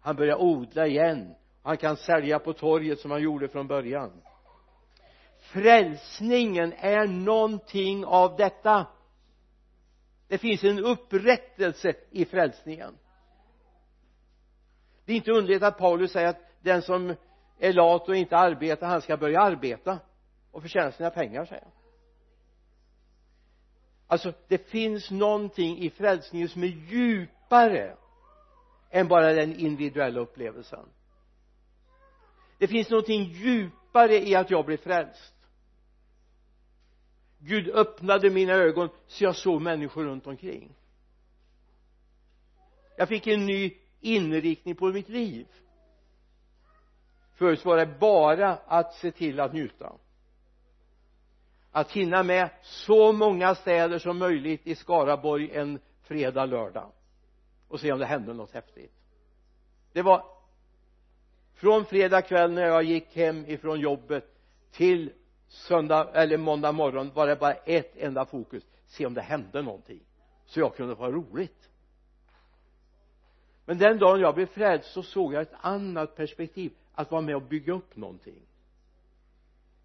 [0.00, 1.34] han börjar odla igen.
[1.62, 4.22] Han kan sälja på torget som han gjorde från början.
[5.38, 8.86] Frälsningen är någonting av detta.
[10.28, 12.94] Det finns en upprättelse i frälsningen.
[15.04, 17.14] Det är inte underligt att Paulus säger att den som
[17.58, 19.98] är lat och inte arbetar han ska börja arbeta
[20.50, 21.72] och förtjäna sina pengar säger han.
[24.06, 27.96] Alltså det finns någonting i frälsningen som är djupare
[28.90, 30.86] än bara den individuella upplevelsen.
[32.58, 35.34] Det finns någonting djupare i att jag blir frälst.
[37.38, 40.74] Gud öppnade mina ögon så jag såg människor runt omkring.
[42.96, 45.46] Jag fick en ny inriktning på mitt liv.
[47.34, 49.92] Förut var det bara att se till att njuta.
[51.72, 56.92] Att hinna med så många städer som möjligt i Skaraborg en fredag, lördag
[57.68, 58.92] och se om det hände något häftigt.
[59.92, 60.24] Det var
[61.54, 64.34] från fredag kväll när jag gick hem ifrån jobbet
[64.70, 65.12] till
[65.48, 70.00] söndag eller måndag morgon var det bara ett enda fokus se om det hände någonting
[70.46, 71.70] så jag kunde få roligt.
[73.64, 77.36] Men den dagen jag blev frälst så såg jag ett annat perspektiv att vara med
[77.36, 78.42] och bygga upp någonting.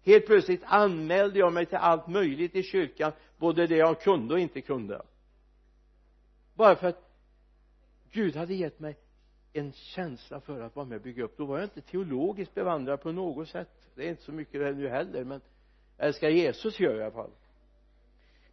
[0.02, 4.40] Helt plötsligt anmälde jag mig till allt möjligt i kyrkan både det jag kunde och
[4.40, 5.02] inte kunde.
[6.54, 7.13] Bara för att
[8.14, 8.96] Gud hade gett mig
[9.52, 11.36] en känsla för att vara med och bygga upp.
[11.36, 13.90] Då var jag inte teologiskt bevandrad på något sätt.
[13.94, 15.40] Det är inte så mycket det nu heller men
[15.96, 17.30] jag älskar Jesus gör jag i alla fall.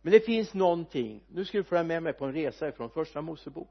[0.02, 1.24] Men det finns någonting.
[1.28, 3.70] Nu ska du följa med mig på en resa ifrån första Mosebok.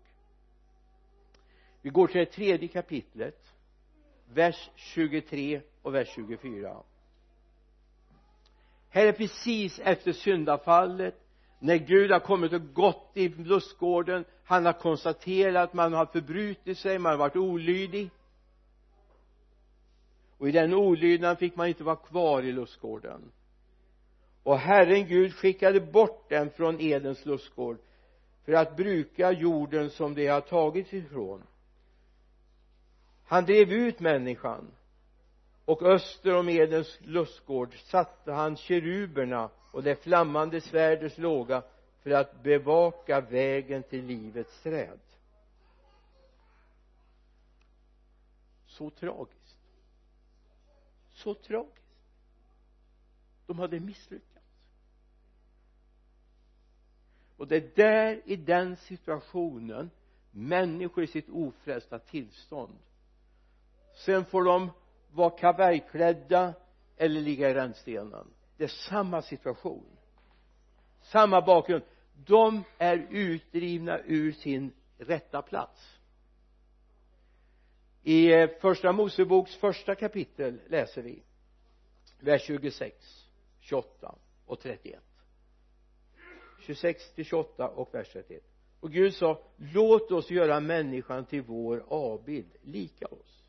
[1.83, 3.55] Vi går till det tredje kapitlet
[4.33, 6.83] vers 23 och vers 24
[8.91, 11.15] här är precis efter syndafallet
[11.63, 16.79] när Gud har kommit och gått i lustgården han har konstaterat att man har förbrutit
[16.79, 18.11] sig, man har varit olydig.
[20.39, 23.33] Och i den olydnaden fick man inte vara kvar i lustgården.
[24.43, 27.79] Och Herren Gud skickade bort den från Edens lustgård
[28.45, 31.43] för att bruka jorden som de har tagits ifrån.
[33.25, 34.71] Han drev ut människan
[35.65, 41.63] och öster om Edens lustgård satte han keruberna och det flammande svärdets låga
[42.03, 44.99] för att bevaka vägen till livets träd.
[48.67, 49.59] Så tragiskt.
[51.09, 51.77] Så tragiskt.
[53.47, 54.31] De hade misslyckats.
[57.37, 59.91] Och det är där i den situationen
[60.31, 62.79] människor i sitt ofrälsta tillstånd.
[63.95, 64.71] Sen får de
[65.13, 66.55] vara kavajklädda
[66.97, 68.27] eller ligga i rännstenen
[68.61, 69.87] det är samma situation.
[71.01, 71.83] Samma bakgrund.
[72.27, 75.99] De är utdrivna ur sin rätta plats.
[78.03, 81.23] I eh, första Moseboks första kapitel läser vi
[82.21, 83.29] vers 26
[83.61, 84.15] 28
[84.47, 85.01] och 31
[86.61, 88.43] 26 till 28 och vers 31
[88.81, 93.40] och Gud sa låt oss göra människan till vår avbild lika oss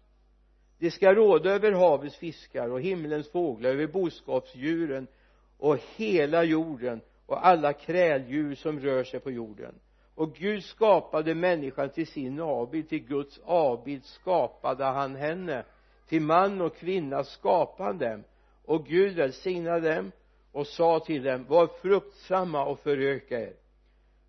[0.81, 5.07] de ska råda över havets fiskar och himlens fåglar över boskapsdjuren
[5.57, 9.75] och hela jorden och alla kräldjur som rör sig på jorden.
[10.15, 15.63] Och Gud skapade människan till sin avbild till Guds avbild skapade han henne.
[16.07, 18.23] Till man och kvinna skapade han dem.
[18.65, 20.11] Och Gud välsignade dem
[20.51, 23.53] och sa till dem var fruktsamma och föröka er.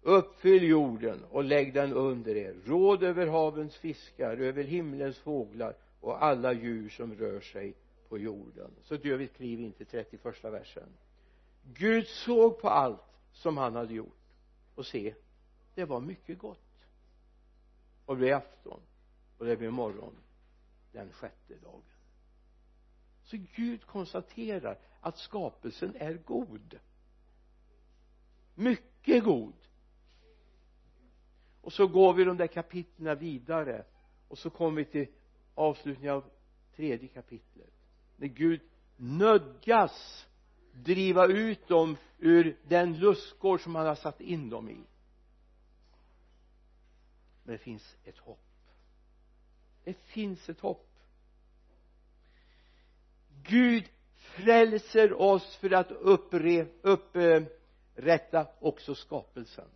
[0.03, 2.55] Uppfyll jorden och lägg den under er.
[2.65, 7.75] Råd över havens fiskar över himlens fåglar och alla djur som rör sig
[8.09, 8.71] på jorden.
[8.83, 10.89] Så gör vi ett kliv in till 31 versen.
[11.63, 13.01] Gud såg på allt
[13.33, 14.19] som han hade gjort.
[14.75, 15.15] Och se
[15.75, 16.87] det var mycket gott.
[18.07, 18.81] Och det blev afton.
[19.39, 20.17] Och det blev morgon
[20.93, 21.83] den sjätte dagen.
[23.25, 26.79] Så Gud konstaterar att skapelsen är god.
[28.55, 29.55] Mycket god.
[31.61, 33.85] Och så går vi de där kapitlen vidare.
[34.29, 35.07] Och så kommer vi till
[35.55, 36.25] avslutningen av
[36.77, 37.71] tredje kapitlet.
[38.17, 38.61] När Gud
[38.97, 40.27] nödgas
[40.73, 44.81] driva ut dem ur den lustgård som han har satt in dem i.
[47.43, 48.39] Men det finns ett hopp.
[49.85, 50.89] Det finns ett hopp.
[53.43, 59.69] Gud frälser oss för att uppre, upprätta också skapelsen.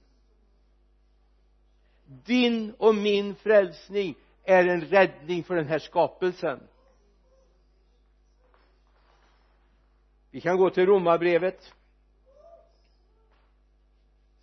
[2.06, 4.14] Din och min frälsning
[4.46, 6.68] är en räddning för den här skapelsen.
[10.30, 11.72] Vi kan gå till romarbrevet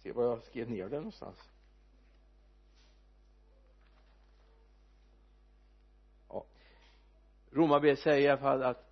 [0.04, 1.38] se var jag skrev ner det någonstans.
[6.30, 6.46] Ja.
[7.52, 8.89] Romarbrevet säger i alla fall att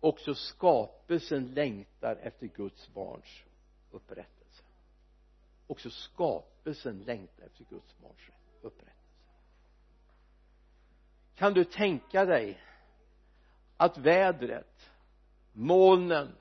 [0.00, 3.44] också skapelsen längtar efter Guds barns
[3.90, 4.62] upprättelse.
[5.66, 8.96] Också skapelsen längtar efter Guds barns rätt upprättelse.
[11.34, 12.60] Kan du tänka dig
[13.76, 14.90] att vädret
[15.52, 16.36] molnen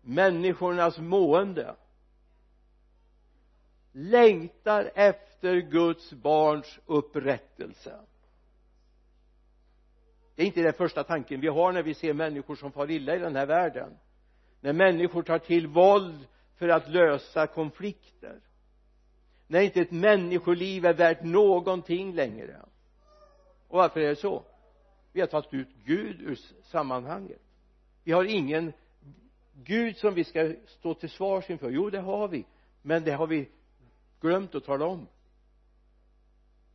[0.00, 1.76] människornas mående
[3.92, 8.00] längtar efter Guds barns upprättelse?
[10.34, 13.16] Det är inte den första tanken vi har när vi ser människor som far illa
[13.16, 13.98] i den här världen.
[14.60, 18.40] När människor tar till våld för att lösa konflikter
[19.50, 22.60] när inte ett människoliv är värt någonting längre.
[23.68, 24.44] Och varför är det så?
[25.12, 27.40] Vi har tagit ut Gud ur sammanhanget.
[28.04, 28.72] Vi har ingen
[29.52, 31.70] Gud som vi ska stå till svars inför.
[31.70, 32.44] Jo det har vi.
[32.82, 33.48] Men det har vi
[34.20, 35.06] glömt att tala om.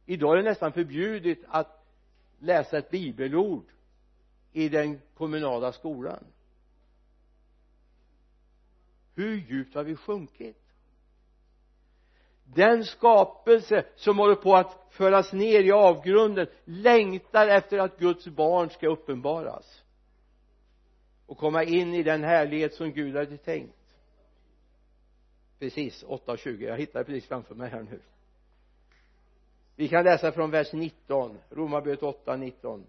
[0.05, 1.85] Idag är det nästan förbjudet att
[2.39, 3.65] läsa ett bibelord
[4.51, 6.23] i den kommunala skolan.
[9.15, 10.64] Hur djupt har vi sjunkit?
[12.45, 18.69] Den skapelse som håller på att föras ner i avgrunden längtar efter att Guds barn
[18.69, 19.83] ska uppenbaras.
[21.25, 23.95] Och komma in i den härlighet som Gud hade tänkt.
[25.59, 27.99] Precis 8.20 jag hittade det precis framför mig här nu.
[29.75, 32.85] Vi kan läsa från vers 19 Romarbrevet 8, 19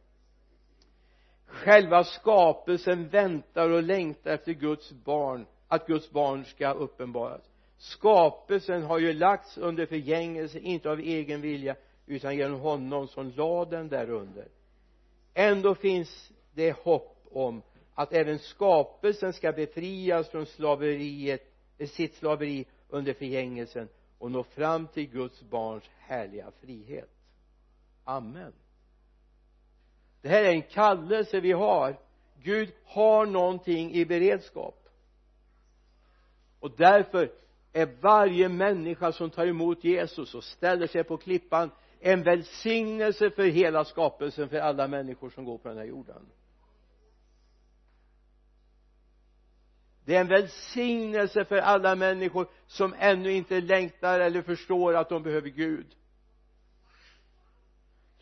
[1.47, 8.98] själva skapelsen väntar och längtar efter Guds barn att Guds barn ska uppenbaras skapelsen har
[8.98, 14.48] ju lagts under förgängelse inte av egen vilja utan genom honom som lade den därunder
[15.36, 17.62] ändå finns det hopp om
[17.94, 21.52] att även skapelsen ska befrias från slaveriet
[21.88, 27.10] sitt slaveri under förgängelsen och nå fram till Guds barns härliga frihet.
[28.04, 28.52] Amen.
[30.22, 31.96] Det här är en kallelse vi har.
[32.42, 34.88] Gud har någonting i beredskap.
[36.60, 37.32] Och därför
[37.76, 43.44] är varje människa som tar emot Jesus och ställer sig på klippan en välsignelse för
[43.44, 46.26] hela skapelsen för alla människor som går på den här jorden.
[50.04, 55.22] Det är en välsignelse för alla människor som ännu inte längtar eller förstår att de
[55.22, 55.86] behöver Gud.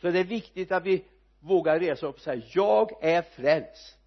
[0.01, 1.05] Så det är viktigt att vi
[1.41, 3.99] vågar resa upp och säga jag är frälst.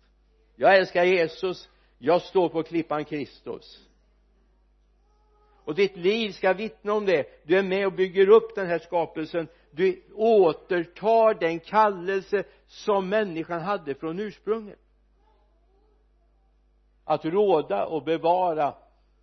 [0.56, 1.70] Jag älskar Jesus.
[1.98, 3.87] Jag står på klippan Kristus
[5.68, 7.44] och ditt liv ska vittna om det.
[7.44, 9.48] Du är med och bygger upp den här skapelsen.
[9.72, 14.80] Du återtar den kallelse som människan hade från ursprunget.
[17.04, 18.76] Att råda och bevara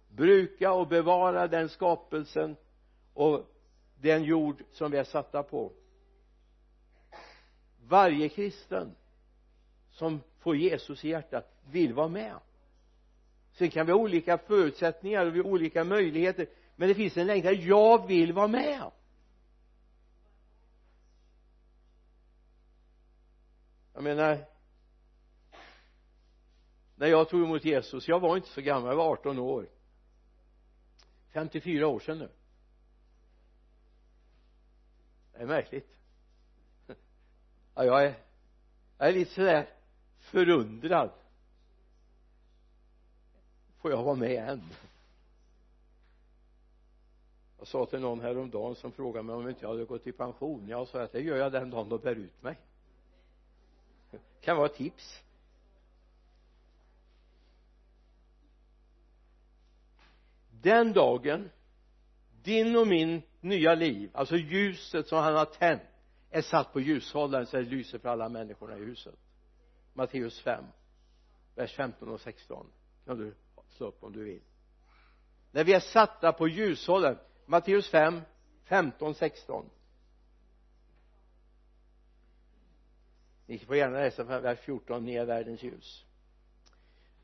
[0.09, 2.57] bruka och bevara den skapelsen
[3.15, 3.47] och
[4.01, 5.73] den jord som vi är satta på.
[7.87, 8.95] Varje kristen
[9.91, 12.35] som får Jesus i hjärtat vill vara med
[13.55, 16.47] sen kan vi ha olika förutsättningar och vi har olika möjligheter.
[16.77, 17.67] Men det finns en längtan.
[17.67, 18.91] Jag vill vara med.
[23.95, 24.45] Jag menar
[26.95, 29.69] när jag tog emot Jesus jag var inte så gammal, jag var 18 år.
[31.33, 32.29] 54 år sedan nu.
[35.33, 35.99] Det är märkligt.
[37.75, 38.15] Ja jag är
[38.99, 39.69] jag är lite sådär
[40.19, 41.11] förundrad
[43.85, 44.63] får jag vara med än
[47.59, 50.69] jag sa till någon häromdagen som frågade mig om inte jag hade gått i pension.
[50.69, 52.59] Jag sa att det gör jag den dagen de bär ut mig.
[54.41, 55.23] Kan vara ett tips.
[60.51, 61.51] Den dagen
[62.43, 65.83] din och min nya liv alltså ljuset som han har tänt
[66.31, 69.19] är satt på ljushållaren så det lyser för alla människorna i huset.
[69.93, 70.65] Matteus 5
[71.55, 72.67] vers 15 och 16
[73.05, 73.35] kan du
[73.69, 74.43] slå upp om du vill.
[75.51, 78.21] När vi är satta på ljushållet, Matteus 5
[78.65, 79.71] 15 16
[83.47, 86.05] ni får gärna läsa vers 14 ni är världens ljus.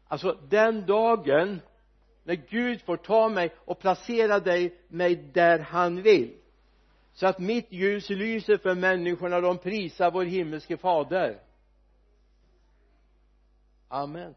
[0.07, 1.61] Alltså den dagen
[2.25, 6.37] när Gud får ta mig och placera dig mig där han vill.
[7.13, 11.43] Så att mitt ljus lyser för människorna de prisar vår himmelske fader.
[13.89, 14.35] Amen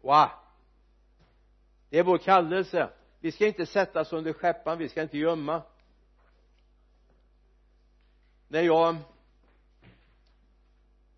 [0.00, 0.28] wow.
[1.90, 2.90] Det är vår kallelse.
[3.20, 5.62] Vi ska inte sätta oss under skeppan vi ska inte gömma.
[8.48, 8.96] När jag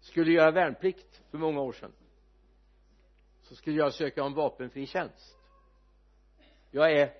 [0.00, 1.92] skulle göra värnplikt för många år sedan
[3.42, 5.36] så skulle jag söka om vapenfri tjänst.
[6.70, 7.14] Jag är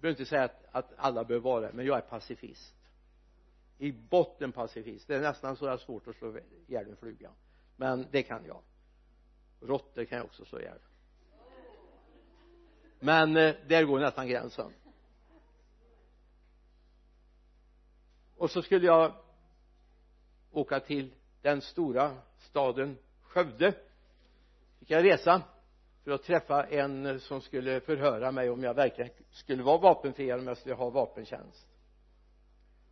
[0.00, 2.74] behöver inte säga att, att alla behöver vara det men jag är pacifist.
[3.78, 5.08] I botten pacifist.
[5.08, 7.30] Det är nästan så jag har svårt att slå ihjäl en fluga.
[7.76, 8.62] Men det kan jag
[9.60, 10.78] råttor kan jag också slå ihjäl.
[13.00, 14.72] Men eh, där går nästan gränsen.
[18.36, 19.12] Och så skulle jag
[20.50, 23.72] åka till den stora staden Skövde.
[24.78, 25.42] Fick jag resa
[26.04, 30.32] för att träffa en eh, som skulle förhöra mig om jag verkligen skulle vara vapenfri
[30.32, 31.68] om jag skulle ha vapentjänst.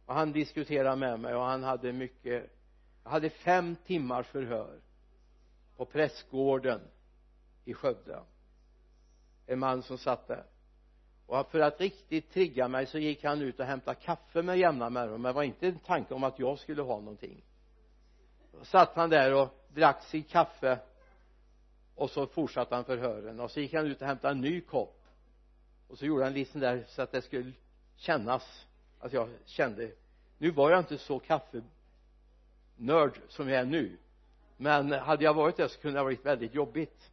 [0.07, 2.53] Och han diskuterade med mig och han hade mycket
[3.07, 4.81] jag hade fem timmars förhör
[5.77, 6.81] på prästgården
[7.64, 8.20] i Skövde.
[9.47, 10.45] En man som satt där.
[11.27, 14.91] Och för att riktigt trigga mig så gick han ut och hämtade kaffe med jämna
[14.91, 15.22] mellanrum.
[15.22, 17.45] Men det var inte en tanke om att jag skulle ha någonting.
[18.53, 20.79] Då satt han där och drack sitt kaffe
[21.95, 23.41] och så fortsatte han förhören.
[23.41, 25.03] Och så gick han ut och hämtade en ny kopp.
[25.89, 27.53] Och så gjorde han lite där så att det skulle
[27.97, 28.66] kännas
[28.99, 29.91] att jag kände
[30.39, 33.97] nu var jag inte så kaffenörd som jag är nu
[34.57, 37.13] men hade jag varit det så kunde det ha varit väldigt jobbigt.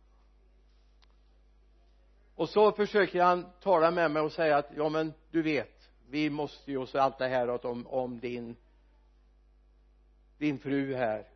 [2.36, 6.30] Och så försöker han tala med mig och säga att ja men du vet vi
[6.30, 8.56] måste ju och så allt det här om, om din
[10.38, 11.28] din fru här.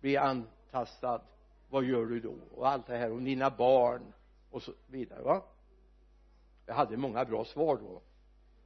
[0.00, 1.20] Blir antastad.
[1.70, 2.34] Vad gör du då?
[2.54, 3.12] Och allt det här.
[3.12, 4.12] Och dina barn.
[4.50, 5.42] Och så vidare va?
[6.66, 8.02] Jag hade många bra svar då.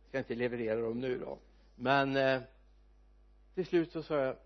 [0.09, 1.39] Ska inte leverera dem nu då.
[1.75, 2.43] Men eh,
[3.55, 4.37] till slut så sa jag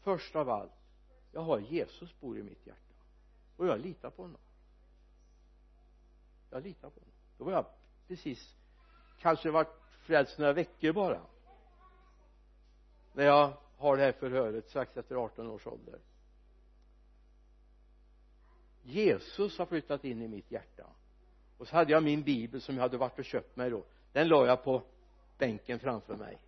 [0.00, 0.75] först av allt
[1.36, 2.94] jag har Jesus bor i mitt hjärta.
[3.56, 4.40] Och jag litar på honom.
[6.50, 7.14] Jag litar på honom.
[7.38, 7.66] Då var jag
[8.08, 8.56] precis
[9.20, 9.68] kanske varit
[10.06, 11.20] frälst några veckor bara.
[13.12, 16.00] När jag har det här förhöret strax efter 18 års ålder.
[18.82, 20.86] Jesus har flyttat in i mitt hjärta.
[21.58, 23.84] Och så hade jag min bibel som jag hade varit och köpt mig då.
[24.12, 24.82] Den la jag på
[25.38, 26.38] bänken framför mig.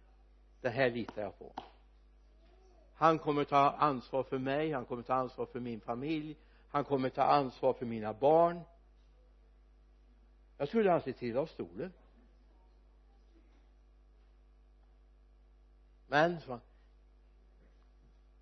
[0.60, 1.52] Det här litar jag på
[2.98, 6.36] han kommer ta ansvar för mig han kommer ta ansvar för min familj
[6.68, 8.60] han kommer ta ansvar för mina barn.
[10.56, 11.92] Jag skulle aldrig trilla av stolen.
[16.06, 16.60] Men så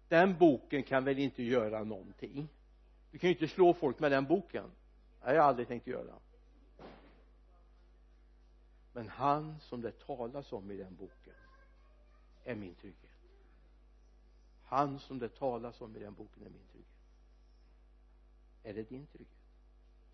[0.09, 2.49] den boken kan väl inte göra någonting?
[3.11, 4.71] Du kan ju inte slå folk med den boken.
[5.21, 6.15] Det har jag aldrig tänkt göra.
[8.93, 11.35] Men han som det talas om i den boken
[12.45, 13.16] är min trygghet
[14.67, 16.91] han som det talas om i den boken är min trygghet.
[18.63, 19.37] Är det din trygghet?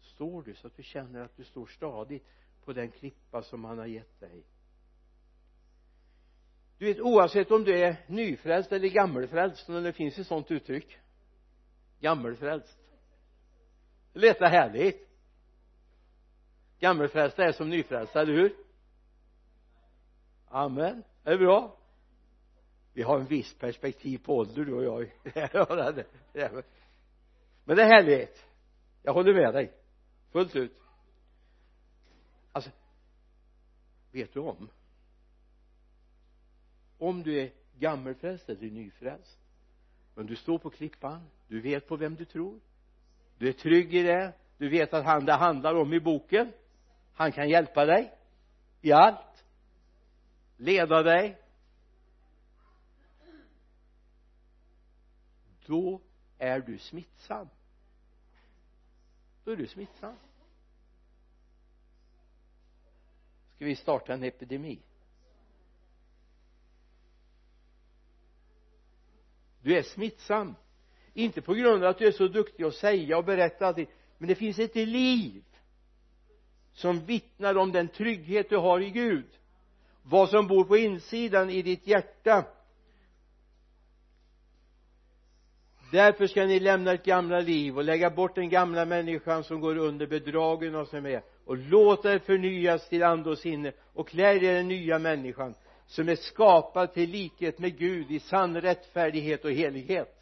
[0.00, 2.26] Står du så att du känner att du står stadigt
[2.64, 4.42] på den klippa som han har gett dig?
[6.78, 10.98] Du vet oavsett om du är nyfrälst eller gammelfrälst om det finns ett sådant uttryck.
[12.00, 12.78] Gammelfrälst.
[14.12, 15.08] Det låter härligt.
[16.78, 18.56] Gammelfrälsta är som nyfrälsta, eller hur?
[20.48, 21.04] Amen.
[21.24, 21.76] Är det bra?
[22.92, 25.12] Vi har en viss perspektiv på ålder du och jag.
[27.64, 28.46] Men det är härligt.
[29.02, 29.72] Jag håller med dig.
[30.30, 30.80] Fullt ut.
[32.52, 32.70] Alltså
[34.10, 34.68] vet du om?
[36.98, 39.38] Om du är gammelfrälst eller nyfrälst
[40.14, 42.60] men du står på klippan du vet på vem du tror
[43.38, 46.52] du är trygg i det du vet att han det handlar om i boken
[47.12, 48.14] han kan hjälpa dig
[48.80, 49.44] i allt
[50.56, 51.41] leda dig
[55.72, 56.00] då
[56.38, 57.48] är du smittsam.
[59.44, 60.14] Då är du smittsam.
[63.54, 64.78] Ska vi starta en epidemi?
[69.62, 70.54] Du är smittsam.
[71.14, 73.86] Inte på grund av att du är så duktig att säga och berätta allting
[74.18, 75.44] men det finns ett liv
[76.72, 79.26] som vittnar om den trygghet du har i Gud.
[80.02, 82.44] Vad som bor på insidan i ditt hjärta
[85.92, 89.76] därför ska ni lämna ett gamla liv och lägga bort den gamla människan som går
[89.76, 94.34] under bedragen och som är och låta er förnyas till ande och sinne och klä
[94.34, 95.54] er i den nya människan
[95.86, 100.18] som är skapad till likhet med Gud i sann rättfärdighet och helighet.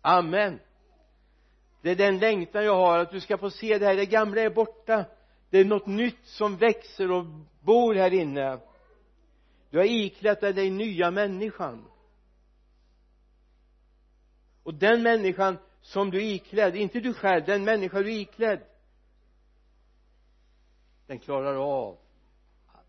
[0.00, 0.60] Amen.
[1.82, 3.96] Det är den längtan jag har att du ska få se det här.
[3.96, 5.04] Det gamla är borta.
[5.50, 7.24] Det är något nytt som växer och
[7.60, 8.58] bor här inne.
[9.70, 11.84] Du har iklätt dig den nya människan
[14.66, 18.60] och den människan som du är iklädd, inte du själv, den människa du är iklädd
[21.06, 21.98] den klarar av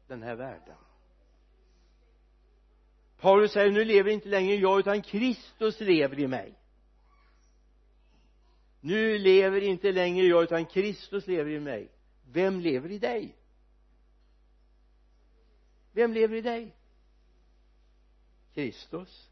[0.08, 0.76] den här världen.
[3.20, 6.54] Paulus säger nu lever inte längre jag utan Kristus lever i mig.
[8.82, 11.92] Nu lever inte längre jag utan Kristus lever i mig.
[12.32, 13.36] Vem lever i dig?
[15.92, 16.76] Vem lever i dig?
[18.54, 19.30] Kristus.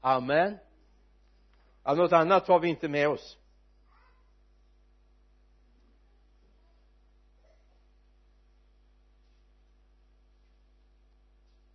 [0.00, 0.58] Amen
[1.84, 3.38] ja, något annat har vi inte med oss.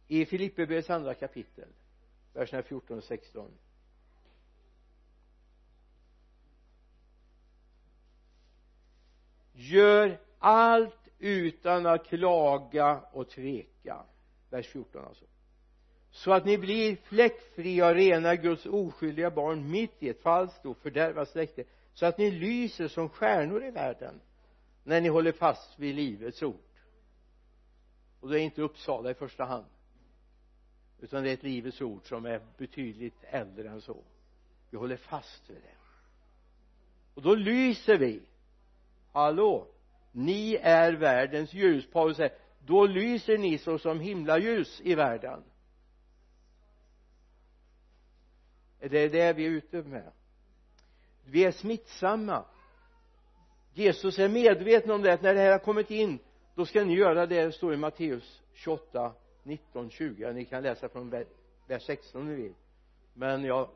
[0.08, 1.68] I Filipperbrevets andra kapitel
[2.34, 3.52] verserna 14 och 16
[9.54, 14.06] gör allt utan att klaga och tveka.
[14.50, 15.26] Vers 14 alltså
[16.20, 20.78] så att ni blir fläckfria och rena Guds oskyldiga barn mitt i ett falskt och
[20.78, 21.64] fördärvat släkte.
[21.94, 24.22] Så att ni lyser som stjärnor i världen
[24.84, 26.56] när ni håller fast vid livets ord.
[28.20, 29.66] Och det är inte Uppsala i första hand
[31.02, 34.04] utan det är ett livets ord som är betydligt äldre än så.
[34.70, 35.78] Vi håller fast vid det.
[37.14, 38.22] Och då lyser vi.
[39.12, 39.68] Hallå?
[40.12, 41.92] Ni är världens ljus.
[41.92, 42.34] Paulus säger
[42.66, 45.44] då lyser ni såsom himlaljus i världen.
[48.80, 50.12] Det är det vi är ute med.
[51.26, 52.46] Vi är smittsamma.
[53.74, 56.20] Jesus är medveten om det att när det här har kommit in
[56.56, 59.14] då ska ni göra det det står i Matteus 28
[59.44, 61.10] 19 20 ni kan läsa från
[61.68, 62.54] vers 16 om ni vill.
[63.14, 63.70] Men jag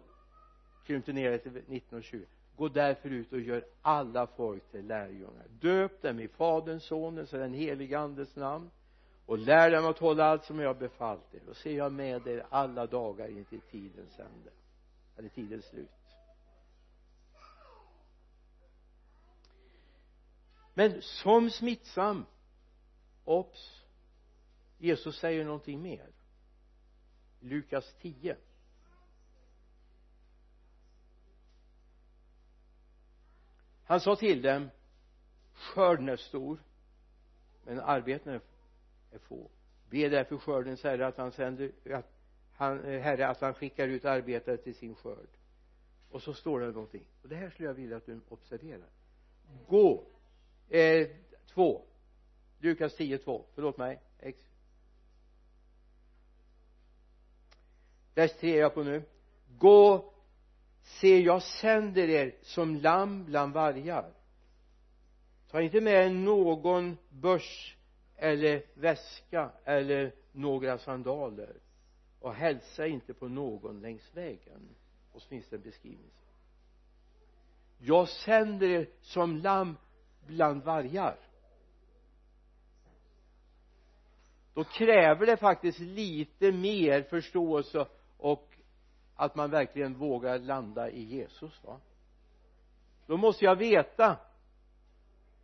[0.85, 2.25] krympte ner det till 19 och 20
[2.57, 5.45] gå därför ut och gör alla folk till lärjungar.
[5.61, 8.69] Döp dem i faderns sonens och den helige andes namn
[9.25, 11.49] och lär dem att hålla allt som jag har befallt er.
[11.49, 14.49] Och se jag med er alla dagar in till tidens ände
[15.17, 15.89] eller tidens slut?
[20.73, 22.25] Men som smittsam
[23.23, 23.83] obs
[24.77, 26.09] Jesus säger någonting mer.
[27.39, 28.37] Lukas 10
[33.85, 34.69] han sa till dem
[35.53, 36.63] skörden är stor
[37.65, 38.39] men arbetena
[39.11, 39.51] är få.
[39.89, 42.12] Be därför skördens herre att han sänder att
[42.53, 45.29] han, eh, herre att han skickar ut arbetare till sin skörd.
[46.09, 47.05] Och så står det någonting.
[47.21, 48.89] Och det här skulle jag vilja att du observerar.
[49.67, 50.07] Gå.
[50.69, 51.07] Eh,
[51.53, 51.81] två.
[52.59, 53.99] Lukas 10, 2 förlåt mig.
[58.15, 59.03] Vers 3 är jag på nu.
[59.57, 60.13] Gå.
[60.83, 64.13] Se jag sänder er som lamm bland vargar.
[65.51, 67.77] Ta inte med någon börs
[68.15, 71.55] eller väska eller några sandaler
[72.23, 74.75] och hälsa inte på någon längs vägen
[75.11, 76.11] och så finns det en beskrivning.
[77.77, 79.77] Jag sänder er som lamm
[80.27, 81.19] bland vargar.
[84.53, 87.85] Då kräver det faktiskt lite mer förståelse
[88.17, 88.55] och
[89.15, 91.79] att man verkligen vågar landa i Jesus va?
[93.07, 94.17] Då måste jag veta.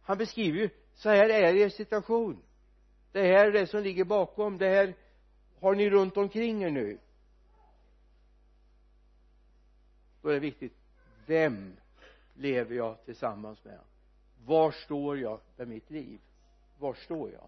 [0.01, 2.41] Han beskriver ju så här är er situation.
[3.11, 4.57] Det här är det som ligger bakom.
[4.57, 4.95] Det här
[5.61, 6.97] har ni runt omkring er nu?
[10.21, 10.73] Då är det viktigt
[11.25, 11.75] vem
[12.33, 13.79] lever jag tillsammans med?
[14.45, 16.19] Var står jag med mitt liv?
[16.79, 17.47] Var står jag?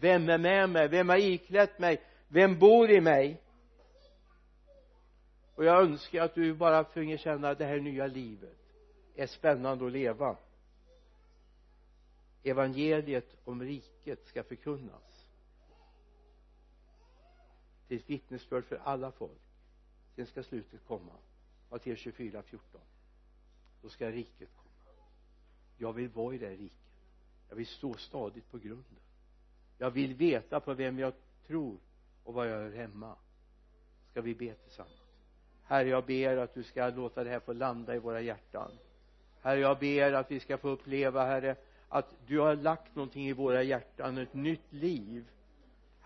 [0.00, 0.88] Vem är med mig?
[0.88, 2.02] Vem har iklätt mig?
[2.28, 3.40] Vem bor i mig?
[5.54, 8.58] Och jag önskar att du bara finge känna det här nya livet
[9.16, 10.36] är spännande att leva.
[12.42, 15.15] Evangeliet om riket ska förkunnas
[17.88, 19.40] till ett vittnesbörd för alla folk.
[20.16, 21.12] Sen ska slutet komma.
[21.70, 22.80] Matteus 24, 14
[23.82, 24.94] då ska riket komma.
[25.78, 26.78] Jag vill vara i det riket.
[27.48, 29.00] Jag vill stå stadigt på grunden.
[29.78, 31.12] Jag vill veta på vem jag
[31.46, 31.76] tror
[32.24, 33.16] och var jag hör hemma.
[34.10, 35.00] Ska vi be tillsammans?
[35.64, 38.70] Herre jag ber att du ska låta det här få landa i våra hjärtan.
[39.40, 41.56] Herre jag ber att vi ska få uppleva herre
[41.88, 45.30] att du har lagt någonting i våra hjärtan ett nytt liv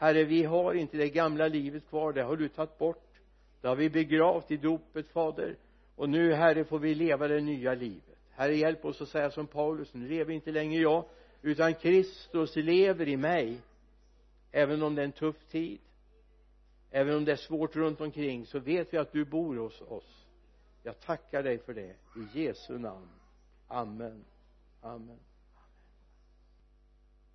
[0.01, 2.13] herre vi har inte det gamla livet kvar.
[2.13, 3.21] Det har du tagit bort.
[3.61, 5.57] Det har vi begravt i dopet fader.
[5.97, 8.19] Och nu herre får vi leva det nya livet.
[8.31, 11.05] Herre hjälp oss att säga som Paulus nu lever inte längre jag
[11.43, 13.61] utan Kristus lever i mig.
[14.53, 15.79] Även om det är en tuff tid
[16.91, 20.27] även om det är svårt runt omkring så vet vi att du bor hos oss.
[20.83, 21.95] Jag tackar dig för det.
[22.17, 23.09] I Jesu namn.
[23.69, 24.25] Amen.
[24.81, 25.19] Amen.